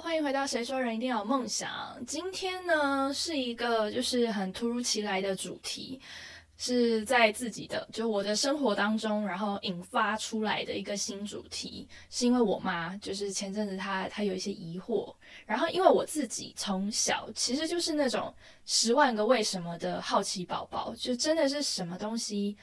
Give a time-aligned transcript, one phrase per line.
[0.00, 1.68] 欢迎回到《谁说人一定要有梦想》。
[2.06, 6.00] 今天呢是一个就是很突如其来的主题，
[6.56, 15.12] 是在自己的就我的生活当中，然后引发出来的一个新主题，是因为我妈就是前阵子她她有一些疑惑，
[15.44, 18.32] 然后因为我自己从小其实就是那种
[18.66, 22.56] 十万个为什么的好奇宝宝，就真的是什么东西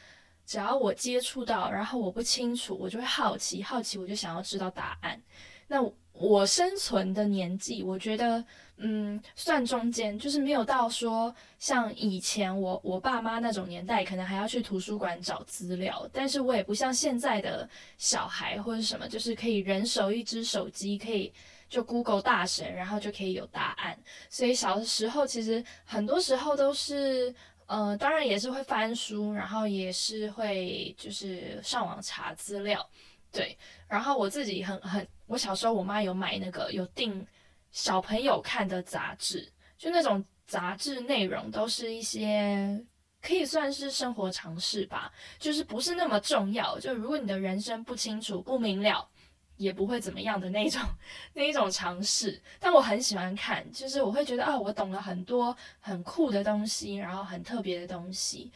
[0.45, 5.21] 只要我接触到，然后我不清楚，我就会好奇，好奇我就想要知道答案。
[5.67, 5.83] 那
[6.13, 8.43] 我生存的年纪，我觉得，
[8.77, 21.33] 嗯，算中间，就是没有到说像以前我我爸妈那种年代，可能还要去图书馆找资料，但是我也不像现在的小孩或者什么，就是可以人手一只手机，可以
[21.67, 23.97] 就 Google 大神，然后就可以有答案。
[24.29, 27.33] 所以小的时候，其实很多时候都是，
[27.65, 32.87] 呃，当然也是会翻书，然后也是会就是上网查资料。
[33.31, 33.57] 对，
[33.89, 37.25] 然后我自己很很，我小时候我妈有买那个有订
[37.71, 42.85] 小朋友看的杂志，就那种杂志内容都是一些
[43.21, 49.09] 可以算是生活常识吧，就是不是那么重要，就如果你的人生不清楚不明了，
[49.57, 50.81] 也不会怎么样的那种
[51.33, 52.41] 那一种常识。
[52.59, 58.51] 但我很喜欢看，就是我会觉得啊，我懂了很多很酷的东西，然后很特别的东西。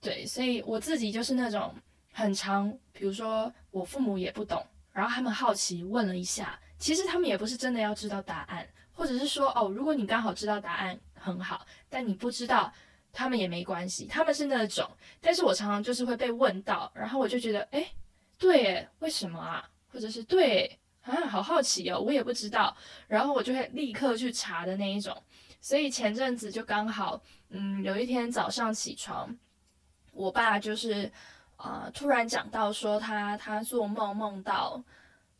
[0.00, 1.74] 对，所以我自己就是那种。
[2.12, 4.60] 很长，比如说我父母也不懂，
[4.92, 12.72] 然后他们好奇问了一下，其实他们也不是真的要知道答案，或者是说哦，如果你刚好知道答案很好，但你不知道，
[13.12, 14.88] 他们也没关系，他们是那种。
[15.20, 17.86] 但是我常常就是会被问到，然后我就觉得，哎，
[18.36, 19.68] 对，为什么啊？
[19.92, 25.16] 或者是对啊，好好奇哦，我也不知道，然后我就会立刻去查的那一种。
[25.60, 29.36] 所以前阵子就刚好，嗯，有一天早上起床，
[30.12, 31.12] 我爸就是。
[31.60, 31.90] 啊！
[31.92, 34.82] 突然讲到说他他做梦梦到，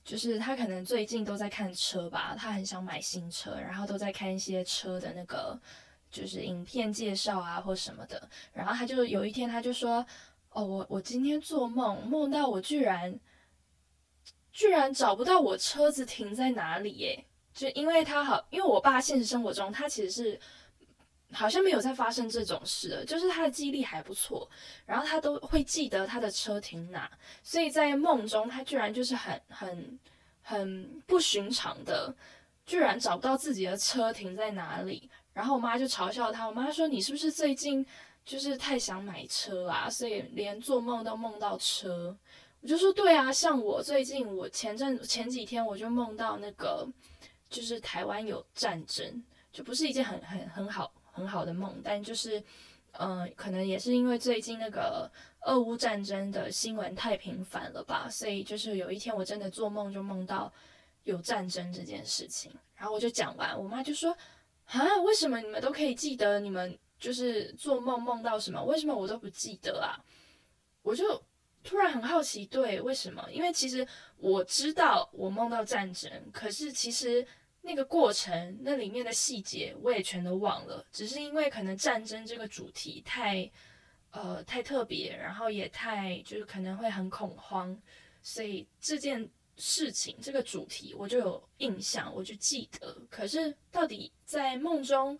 [0.04, 5.58] 就是他可能最近都在看车吧，他很想买新车，然后都在看一些车的那个
[6.10, 8.28] 就是影片介绍啊或什么的。
[8.52, 10.04] 然后他就有一天他就说
[10.52, 13.18] ：“哦，我我今天做梦梦到我居然
[14.52, 17.24] 居然找不到我车子停在哪里耶！
[17.54, 20.40] 就因为他好，因为我爸现实生活中他其实是。”
[21.32, 24.48] 好像没有再发生这种事了，就是他的记忆力还不错，
[24.84, 27.10] 然后他都会记得他的车停哪，
[27.42, 29.98] 所以在梦中他居然就是很很
[30.42, 32.12] 很不寻常的，
[32.66, 37.86] 居然找不到自己的车停在哪里，然后我妈就嘲笑他，我妈说你是不是最近
[38.24, 42.16] 就是太想买车啊，所以连做梦都梦到车，
[42.60, 46.86] 我就说对啊，像我最近我前阵前几天我就梦到那个
[47.48, 50.92] 就是台湾有战争，就不是一件很很很好。
[51.12, 52.42] 很好的梦，但就是，
[52.92, 55.10] 嗯，可能也是因为最近那个
[55.40, 60.52] 俄乌战争的新闻太频繁了吧，所以就是有一天我真的做梦就梦到
[61.04, 64.16] 有战争这件事情，然后我就讲完，我妈就说
[64.66, 69.98] 啊，为什么你们都可以记得你们就是做梦梦到什么，为什么我都不记得啊？
[70.82, 71.22] 我就
[71.62, 73.26] 突然很好奇，对，为什么？
[73.30, 77.26] 因为其实我知道我梦到战争，可是其实。
[77.62, 83.50] 那个过程，那里面的细节我也全都忘了，只是因为可能战争这个主题太，
[84.10, 87.78] 呃，太特别，然后也太就是可能会很恐慌，
[88.22, 92.96] 所以这件事情这个主题我就有印象，我就记得。
[93.10, 95.18] 可是到底在梦中，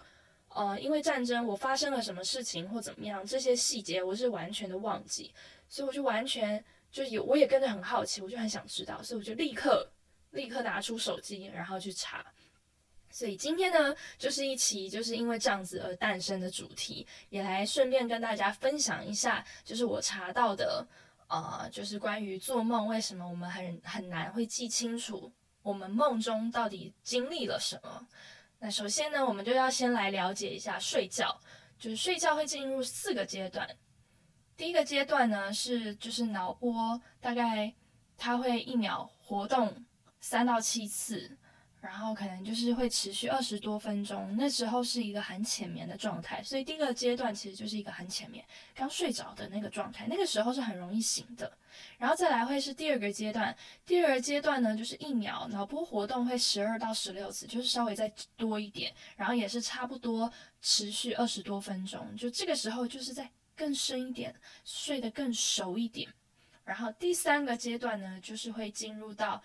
[0.49, 5.31] 呃，因为战争我发生了什么事情或怎么样，这些细节我是完全的忘记，
[5.69, 9.87] 所以我就完全就有我也跟着很好奇，我就很想知道，所以我就立刻。
[10.31, 12.25] 立刻拿出手机，然后去查。
[13.13, 20.87] 所以今天呢，就是一期就是因为这样子而诞生的主题，也来顺便跟大家分享一下，就是我查到的，
[21.27, 25.33] 呃，就是关于做梦为什么我们很很难会记清楚
[25.63, 28.07] 我们梦中到底经历了什么。
[28.61, 31.37] 那首先呢，我们就要先来了解一下睡觉，
[31.81, 33.69] 就是睡觉会进入四个阶段。
[34.57, 37.75] 第一个阶段呢是就是脑波大概
[38.17, 39.85] 它会一秒活动。
[40.21, 41.37] 三到七次，
[41.81, 44.37] 然后可能就是会持续二十多分钟。
[44.37, 48.45] 那时候是一个很浅眠的状态，所以第一个阶段其实就是一个很浅眠、
[48.75, 50.07] 刚睡着的那个状态。
[50.07, 51.51] 那个时候是很容易醒的。
[51.97, 53.57] 然后再来会是第二个阶段，
[53.87, 60.31] 第二个阶段呢就是一秒脑波活动会十二到十六次，就是稍微再多一点，然后也是差不多
[60.61, 62.15] 持续二十多分钟。
[62.17, 64.35] 就这个时候就是在更深一点，
[64.65, 66.13] 睡得更熟一点。
[66.65, 69.43] 然后第三个阶段呢，就是会进入到。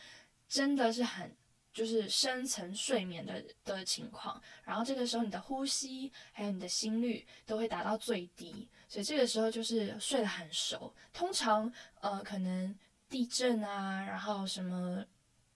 [0.56, 1.36] 真的是很
[1.74, 10.96] 就是深层睡眠的的情况，然后这个时候你的呼吸还有你的心率都会达到最低，所以这个时候就是睡得很熟。
[11.12, 11.70] 通常
[12.00, 12.74] 呃可能
[13.10, 15.06] 地震啊，然后什么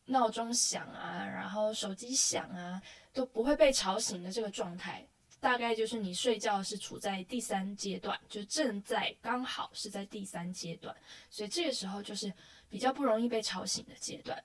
[0.07, 2.81] 闹钟响啊，然后手机响啊，
[3.13, 5.07] 都不会被吵醒的这个状态，
[5.39, 10.93] 大概就是你睡觉是处在第三阶段，就正在刚好是在第三阶段，
[11.29, 12.33] 所以这个时候就是
[12.69, 14.43] 比较不容易被吵醒的阶段。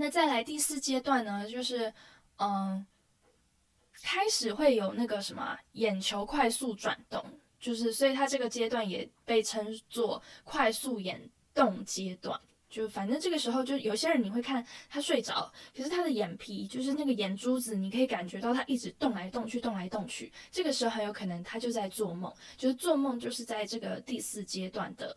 [0.00, 1.92] 那再来第四阶段呢，就是
[2.38, 2.86] 嗯，
[4.02, 7.22] 开始会有那个什么眼球快速转动，
[7.60, 11.20] 就是所以它这个阶段也被称作快速眼
[11.52, 12.40] 动阶段。
[12.70, 20.32] 就反正这个时候，就有些人你会看他睡着，可是他的眼皮就是那个眼珠子，你可以感觉到他一直动来动去，动来动去。
[20.50, 25.14] 这个时候很有可能他就在做梦，就是做梦就是在这个第四阶段的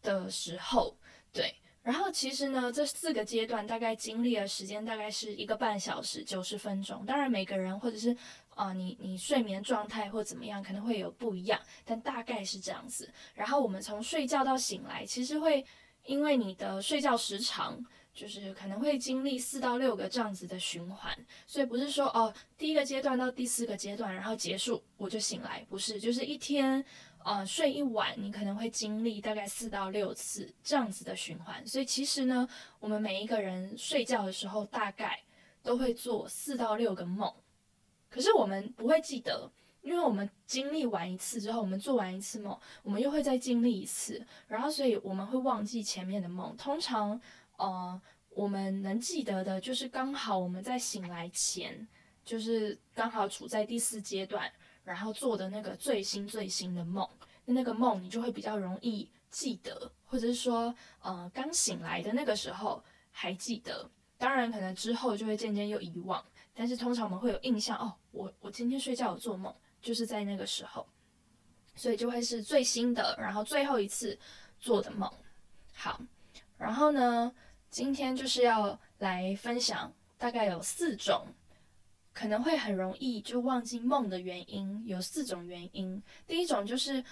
[0.00, 0.96] 的时候，
[1.32, 1.52] 对。
[1.82, 7.04] 然后其实呢，这四个阶段大概经历了时间大概是一个半小时九十分钟。
[7.06, 8.16] 当然每个人或者是
[8.54, 13.10] 啊你你睡眠状态或怎么样可能会有不一样，但大概是这样子。
[13.34, 15.64] 然后我们从睡觉到醒来，其实会。
[16.06, 17.78] 因为你的睡觉时长，
[18.12, 21.16] 就是可能会经历四到六个这样子的循环，
[21.46, 26.84] 所以不是说哦，第一个阶段到第四个阶段，然后结束我就醒来，不是，就是一天，
[27.24, 31.66] 呃，睡一晚，你可能会经历大概四到六次这样子的循环。
[31.66, 32.48] 所以其实呢，
[32.78, 35.22] 我们每一个人睡觉的时候，大概
[35.62, 37.32] 都会做四到六个梦，
[38.10, 39.50] 可是我们不会记得。
[39.82, 46.54] 因为我们经历完一次之后，我们做完一次梦，我们又会再经历一次，然后所以我们会忘记前面的梦。
[46.58, 47.18] 通常，
[47.60, 51.86] 呃，我们能记得的就是刚好我们在醒来前，
[52.24, 54.50] 就是刚好处在第四阶段，
[54.82, 57.08] 然后做的那个最新最新的梦，
[57.44, 63.88] 那个梦你就会比较容易记得，或者是说，呃，刚醒来的那个时候还记得。
[64.18, 66.24] 当然，可能之后就会渐渐又遗忘，
[66.54, 69.54] 但是通常我们会有印象哦，我我今天睡觉有做梦。
[69.82, 70.86] 就是在那个时候，
[71.74, 74.18] 所以就会是最新的，然后最后一次
[74.58, 75.10] 做的梦。
[75.72, 75.98] 好，
[76.58, 77.32] 然后呢，
[77.70, 81.24] 今天就是要来分享，大概有四种
[82.12, 86.02] 可能会很容易就忘记梦的原因，有四种原因。
[86.26, 87.02] 第一种就是，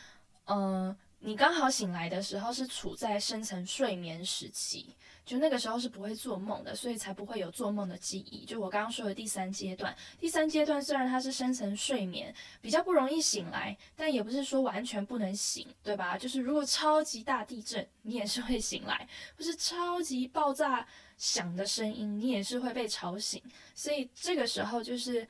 [0.46, 4.94] 嗯，你刚好醒来的时候是处在深层睡眠时期。
[5.24, 8.46] 就那个时候是不会做梦的，所以才不会有做梦的记忆。
[8.46, 16.16] 就我刚刚说的第三阶段，第三阶段虽然它是深层睡眠，比较不容易醒来，但也不是说完全不能醒，对吧？
[16.16, 19.06] 就是如果超级大地震，你也是会醒来；
[19.36, 20.86] 或是超级爆炸
[21.18, 23.42] 响的声音，你也是会被吵醒。
[23.74, 25.28] 所以这个时候就是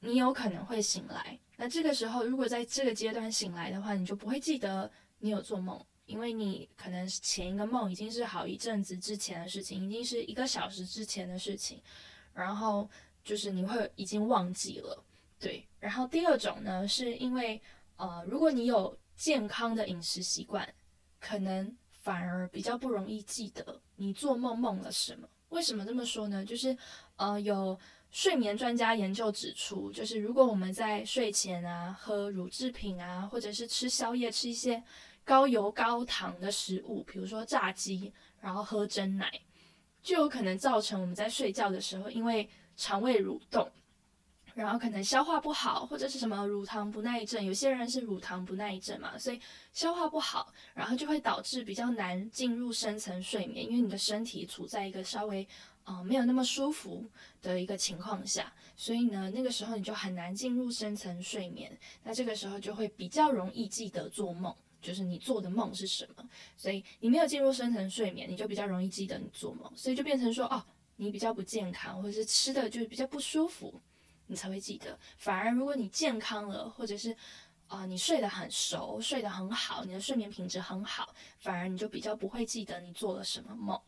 [0.00, 1.38] 你有可能会醒来。
[1.58, 5.84] 那这个时候如果在这个阶段醒来的话，你就不会记得你有做梦。
[6.06, 11.78] 因为你可能前一个梦已经是好一阵子之前的事情，已经是一个小时之前的事情，
[12.32, 12.88] 然后
[13.22, 15.04] 就是你会已经忘记了，
[15.38, 15.62] 对。
[15.78, 17.60] 然后第二种呢，是因为
[17.98, 20.66] 呃，如果你有健康的饮食习惯，
[21.20, 25.28] 可能反而比较不容易记得你做梦梦了什么。
[25.50, 26.42] 为什么这么说呢？
[26.42, 26.74] 就是
[27.16, 27.78] 呃，有
[28.10, 34.82] 睡眠专家研究指出，就是如果我们在睡前啊喝乳制品啊，或者是吃宵夜，吃一些。
[35.28, 38.10] 高油高糖的食物，比如说炸鸡，
[38.40, 39.30] 然后喝真奶，
[40.02, 42.48] 就有可能造成我们在睡觉的时候，因为
[42.78, 43.70] 肠胃蠕动，
[44.54, 49.38] 然后可能消化不好，或者是什么乳糖不耐症，有些人是乳糖不耐症嘛，所以
[49.74, 55.46] 消化不好，然后就会导致比较难进入深层睡眠，因为你的身体处在一个稍微
[55.84, 57.06] 呃没有那么舒服
[57.42, 64.56] 的一个情况下，所以呢，那个时候你就很难进入深层睡眠，那这个时候就会比较容易记得做梦。
[64.80, 70.64] 就是你做的梦是什么，所以你没有进入深层睡眠，你就比较容易记得你做梦，所以就变成说，哦，
[70.96, 73.74] 你比较不健康，或者是吃的就比较不舒服，
[74.26, 74.98] 你才会记得。
[75.16, 77.16] 反而如果你健康了，或者是
[77.66, 83.80] 啊你睡得很熟，睡得很好，你的睡眠品质很好，反而你就比较不会记得你做了什么梦。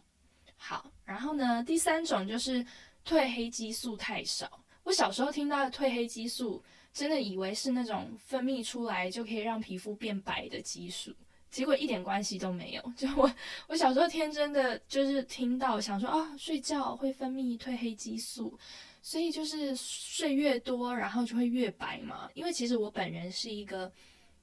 [0.57, 2.67] 好，然后呢，第三种就是
[3.07, 4.61] 褪黑激素太少。
[4.83, 6.63] 我小时候听到的褪黑激素。
[6.93, 11.15] 真的以为是那种分泌出来就可以让皮肤变白的激素，
[11.51, 12.83] 结果一点关系都没有。
[12.97, 13.33] 就我
[13.69, 18.59] 我小时候天真的就是听到想说啊，睡觉会分泌褪黑激素，
[19.01, 22.29] 所以就是睡越多，然后就会越白嘛。
[22.35, 23.91] 因为其实我本人是一个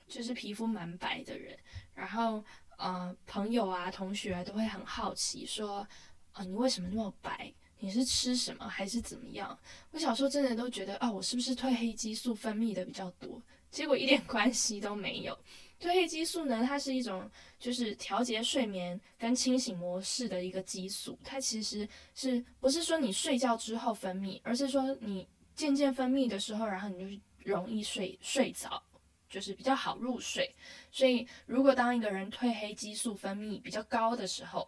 [0.08, 1.58] 就是皮肤蛮白的人，
[1.94, 2.44] 然后
[2.78, 5.86] 呃朋友啊同学啊都会很好奇说
[6.32, 7.54] 啊你为什么那么白？
[7.80, 9.58] 你是吃什么还是怎么样？
[9.92, 13.42] 我小时候真的都觉得啊，我是不是褪黑激素分泌的比较多？
[13.70, 15.38] 结果一点 关系都没有。
[15.80, 17.30] 褪黑激素呢，它是一种
[17.60, 28.82] 就是调节睡眠跟清醒模式的一个激素，它其实是不是说你睡觉之后分泌，而是说你渐渐分泌的时候，然后你就容易睡睡着，
[29.30, 30.52] 就是比较好入睡。
[30.92, 34.68] 所以如果当一个人褪黑激素分泌比较高的时候，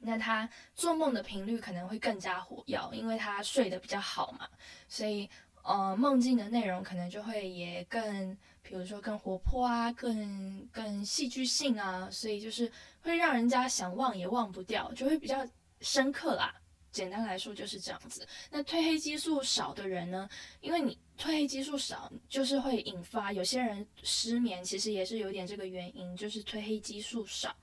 [0.00, 4.48] 那他做梦的频率可能会更加活跃，因为他睡得比较好嘛，
[4.88, 5.28] 所以
[5.62, 12.70] 呃梦境的内容可能就会也更，比如说更活泼啊，更更戏剧性啊，所以就是
[13.02, 15.46] 会让人家想忘也忘不掉，就会比较
[15.80, 16.54] 深刻啦。
[16.92, 18.26] 简单来说就是这样子。
[18.50, 20.28] 那褪黑激素少的人呢，
[20.60, 27.54] 因为你褪黑激素少，就是会引发有些人失眠，其实也是有点这个原因，就是褪黑激素少。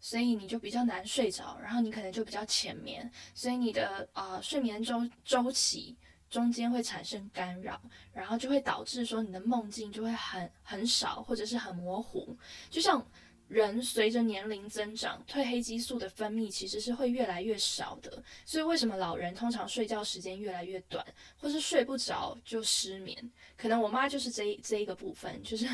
[0.00, 5.96] 所以你就比较难睡着，然后你可能就比较浅眠，所以你的呃睡眠周周期
[6.30, 7.80] 中间会产生干扰，
[8.12, 12.36] 然后就会导致说你的梦境就会很很少或者是很模糊。
[12.70, 13.04] 就像
[13.48, 18.22] 人随着年龄增长，褪黑激素的分泌其实是会越来越少的。
[18.44, 21.04] 所以为什么老人通常睡觉时间越来越短，
[21.36, 23.32] 或是睡不着就失眠？
[23.56, 25.66] 可能我妈就是这这一个部分，就是。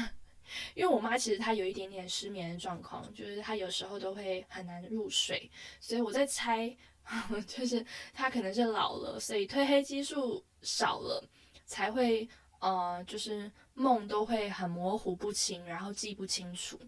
[0.74, 6.74] 因为我妈其实她有一点点失眠的状况，就是她有时候都会很难入睡，所以我在猜，
[7.46, 11.22] 就是她可能是老了，所以褪黑激素少了，
[11.66, 12.28] 才会
[12.60, 16.80] 呃，就是梦都会很模糊不清，然后记不清楚。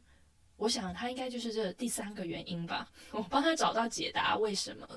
[0.57, 4.89] 我想她应该就是这第三个原因吧，我帮她找到解答为什么。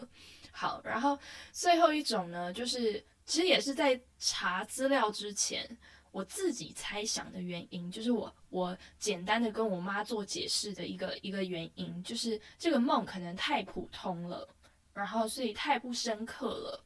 [0.51, 1.17] 好，然后
[1.51, 5.77] 最后一种呢，就是其实也是在查资料之前。
[6.11, 14.47] 我自己猜想的原因，就是我我简单的跟我妈做解释的一个一个原因，就是这个梦可能太普通了，
[14.93, 16.85] 然后所以太不深刻了，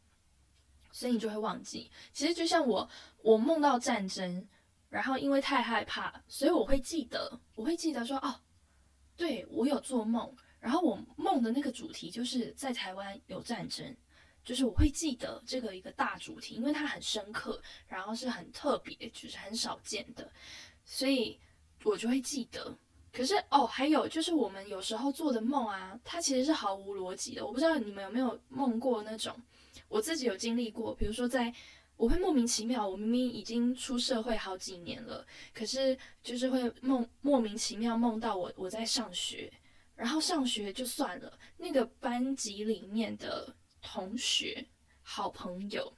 [0.92, 1.90] 所以你就会忘记。
[2.12, 2.90] 其实就像我
[3.22, 4.48] 我梦到战争，
[4.90, 8.40] 然后因为太害怕，所以我会记得，我会记得说哦，
[9.16, 13.96] 对我有做梦，然后我梦的那个主题就是在台湾有战争。
[14.44, 20.30] 就是我会记得这个一个大主题，因为它很深刻，然后是很特别，就是很少见的，
[20.84, 21.40] 所以
[21.84, 22.78] 我就会记得。
[23.12, 27.46] 可是哦，还有就是我们有时候做的梦啊，它其实是毫无逻辑的。
[27.46, 29.34] 我不知道你们有没有梦过那种，
[29.88, 30.94] 我自己有经历过。
[30.96, 31.54] 比如说，在
[31.96, 39.54] 我会莫名其妙，我明明已经出社会好几年了，可是就是会梦莫名其妙梦到我我在上学，
[39.96, 43.56] 然后上学就算了，那个班级里面的。
[43.84, 44.66] 同学、
[45.04, 45.94] 好朋友，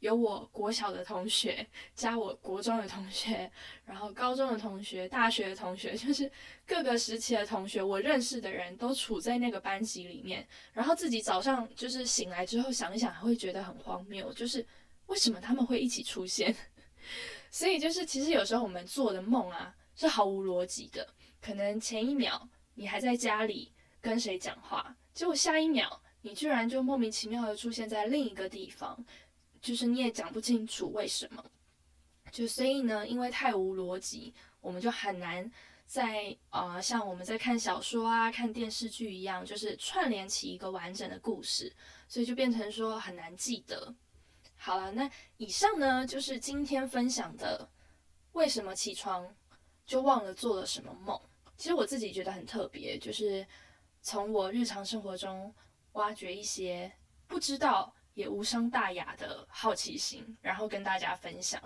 [0.00, 3.50] 有我国小的同学，加我国中的同学，
[3.84, 6.30] 然后高中的同学、大学的同学， 就是
[6.66, 10.46] 各个时期的同学，我认识的人都处在那个班级里面。
[10.72, 14.64] 然后自己早上就是醒来之后想一想，还会觉得很荒谬，就是
[15.06, 16.54] 为什么他们会一起出现？
[17.50, 21.08] 所以就是其实有时候我们做的梦啊，是毫无逻辑的。
[21.40, 26.01] 可能前一秒你还在家里跟谁讲话，结果下一秒。
[26.22, 29.04] 你居然就莫名其妙的出现在另一个地方，
[29.60, 31.44] 就是你也讲不清楚为什么，
[32.30, 35.50] 就所以呢，因为太无逻辑，我们就很难
[35.84, 41.72] 在呃像我们在看小说啊、看电视剧一样，就是串联起一个完整的故事，
[42.06, 43.92] 所以就变成说很难记得。
[44.56, 47.68] 好了，那以上呢就是今天分享的
[48.32, 49.26] 为什么起床
[49.84, 51.20] 就忘了做了什么梦。
[51.56, 53.44] 其实我自己觉得很特别，就是
[54.00, 55.52] 从我日常生活中。
[55.92, 56.90] 挖掘一些
[57.26, 61.60] 不知道也无伤大雅的好奇心，然后跟大家分享。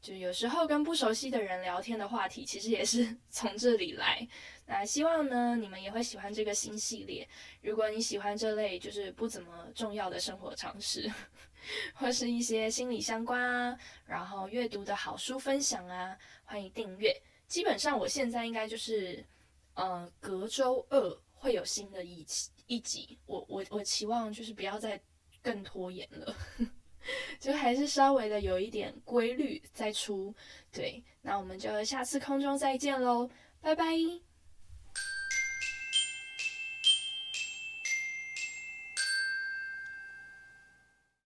[0.00, 4.26] 就有时候跟不熟悉的人聊天的话题，其实也是从这里来。
[4.64, 7.28] 那希望呢，你们也会喜欢这个新系列。
[7.60, 11.12] 如果你喜欢这类就是不怎么重要的生活常识，
[11.92, 17.14] 或是一些心理相关啊，然后阅读的好书分享啊，欢迎订阅。
[17.46, 19.22] 基本上我现在应该就是，
[19.74, 22.24] 呃，隔周二会有新的一。
[22.66, 25.02] 一集，我我我期望就是不要再
[25.42, 26.32] 更拖延了，
[27.40, 30.32] 就还是稍微的有一点规律再出。
[30.70, 33.28] 对，那我们就下次空中再见喽，
[33.60, 34.29] 拜拜。